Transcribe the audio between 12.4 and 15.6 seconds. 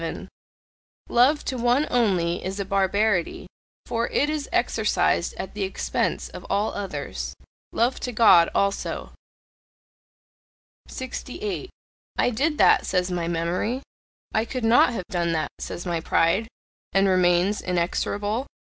that," says my memory. "I could not have done that,"